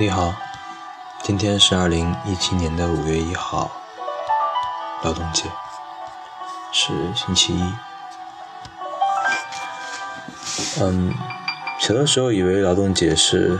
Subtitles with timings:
[0.00, 0.32] 你好，
[1.24, 3.68] 今天是二零一七年的五月一号，
[5.02, 5.50] 劳动节，
[6.70, 7.74] 是星期一。
[10.80, 11.12] 嗯，
[11.80, 13.58] 小的时候以为劳动节是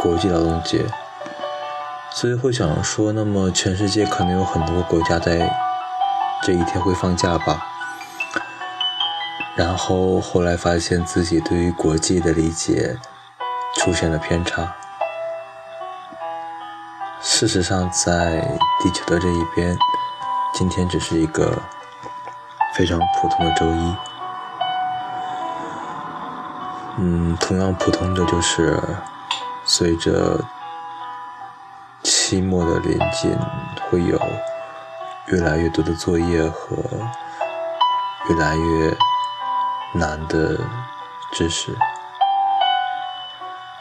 [0.00, 0.84] 国际劳动节，
[2.10, 5.48] 所以会想说，那么全世界可能有很多国家在
[6.42, 7.64] 这一天会放假吧。
[9.54, 12.98] 然后后来发现自己对于国际的理解
[13.76, 14.74] 出现了偏差。
[17.20, 18.40] 事实上，在
[18.80, 19.76] 地球的这一边，
[20.54, 21.60] 今天只是一个
[22.74, 23.96] 非常普通的周一。
[26.98, 28.80] 嗯，同样普通的就是，
[29.64, 30.40] 随着
[32.02, 33.36] 期末的临近，
[33.90, 34.20] 会有
[35.26, 36.76] 越来越多的作业和
[38.28, 38.96] 越来越
[39.92, 40.58] 难的
[41.32, 41.76] 知识。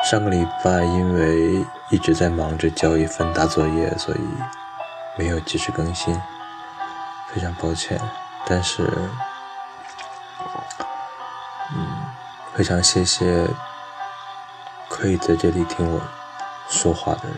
[0.09, 4.21] 上个礼拜因为一直在忙着交一份大作业，所以
[5.17, 6.17] 没有及时更新，
[7.27, 7.99] 非常抱歉。
[8.45, 8.89] 但是，
[11.75, 12.05] 嗯，
[12.55, 13.45] 非常谢谢
[14.87, 15.99] 可以在这里听我
[16.69, 17.37] 说话的人。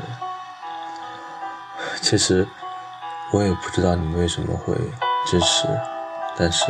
[2.04, 2.48] 其实
[3.32, 4.76] 我也不知道你们为什么会
[5.26, 5.68] 支持，
[6.38, 6.68] 但是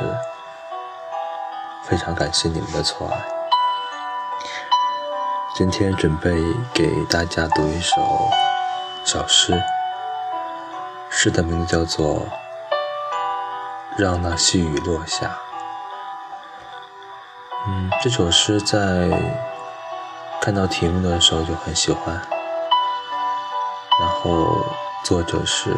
[1.84, 3.39] 非常感谢你们的错爱。
[5.60, 6.42] 今天准备
[6.74, 8.02] 给大家读一首
[9.04, 9.62] 小诗，
[11.10, 12.22] 诗的名字叫做
[13.98, 15.28] 《让那细雨落下》。
[17.68, 19.10] 嗯，这首诗在
[20.40, 22.16] 看到题目的时候就很喜欢，
[24.00, 24.66] 然后
[25.04, 25.76] 作者是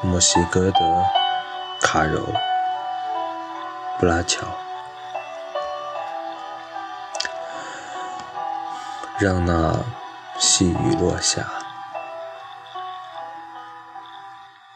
[0.00, 0.80] 墨西哥的
[1.80, 2.18] 卡柔·
[4.00, 4.44] 布拉乔。
[9.22, 9.78] 让那
[10.36, 11.46] 细雨落下，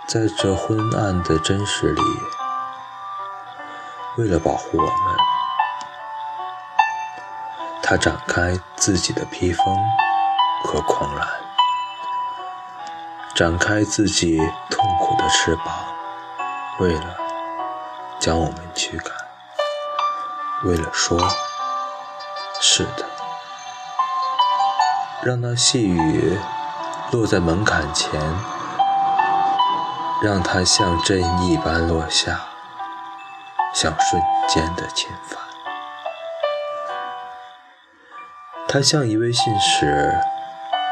[0.06, 2.02] 在这昏暗的真实里，
[4.18, 5.16] 为了保护我们，
[7.82, 9.76] 它展开自己的披风
[10.62, 11.26] 和狂澜，
[13.34, 14.38] 展开自己
[14.70, 15.74] 痛苦的翅膀，
[16.78, 17.16] 为了
[18.20, 19.12] 将我们驱赶，
[20.62, 21.18] 为了说，
[22.60, 23.16] 是的。
[25.22, 26.38] 让那细雨
[27.10, 28.21] 落在门槛前，
[30.22, 32.38] 让它像针一般落下，
[33.75, 35.41] 像瞬间的侵犯。
[38.69, 40.15] 它像一位信使，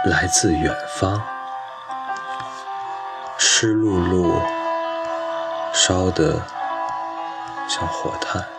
[0.06, 1.22] 来自远方，
[3.36, 4.40] 湿漉漉，
[5.72, 6.42] 烧得
[7.68, 8.53] 像火炭。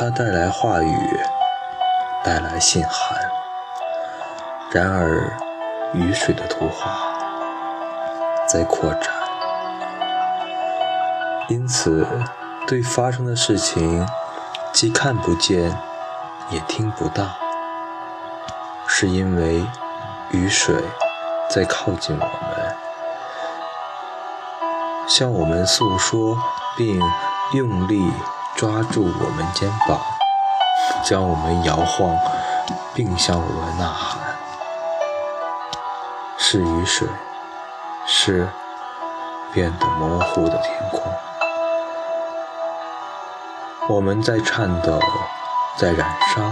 [0.00, 1.20] 它带来话语，
[2.22, 3.18] 带来信函。
[4.70, 5.36] 然而，
[5.92, 6.96] 雨水的图画
[8.46, 9.10] 在扩展，
[11.48, 12.06] 因此
[12.64, 14.06] 对发生的事情
[14.72, 15.76] 既看不见，
[16.50, 17.30] 也听不到，
[18.86, 19.66] 是因为
[20.30, 20.76] 雨水
[21.50, 22.76] 在靠近我们，
[25.08, 26.38] 向我们诉说，
[26.76, 27.02] 并
[27.54, 28.12] 用力。
[28.58, 30.00] 抓住我们肩膀，
[31.04, 32.18] 将我们摇晃，
[32.92, 34.20] 并向我们呐喊。
[36.36, 37.06] 是雨水，
[38.04, 38.48] 是
[39.52, 41.00] 变得模糊的天空。
[43.90, 45.00] 我们在颤抖，
[45.76, 46.42] 在燃烧，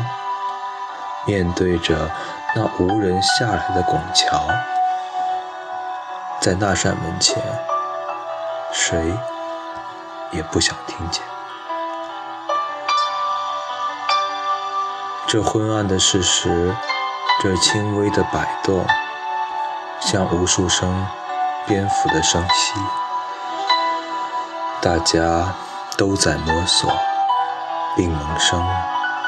[1.27, 2.09] 面对着
[2.55, 4.47] 那无人下来的拱桥，
[6.41, 7.43] 在那扇门前，
[8.73, 9.13] 谁
[10.31, 11.21] 也不想听见。
[15.29, 16.73] 这昏暗的事实，
[17.43, 18.87] 这轻微的摆动，
[19.99, 21.05] 像无数声
[21.67, 22.75] 蝙蝠的声息。
[24.81, 25.53] 大家
[25.99, 26.97] 都在摸索，
[27.97, 28.65] 并萌生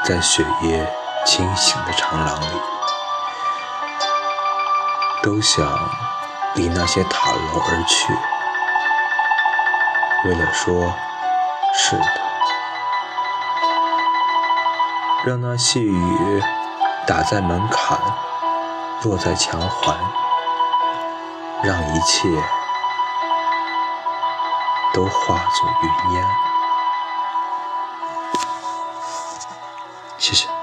[0.05, 0.89] 在雪夜
[1.25, 2.61] 清醒的长廊里，
[5.21, 5.65] 都想
[6.55, 8.13] 离那些塔楼而去，
[10.29, 10.93] 为了说
[11.73, 12.28] 是的。
[15.25, 16.43] 让那细雨
[17.05, 17.99] 打在门槛，
[19.03, 19.97] 落在墙环，
[21.61, 22.29] 让一切
[24.93, 26.23] 都化作云烟。
[30.17, 30.58] 谢谢。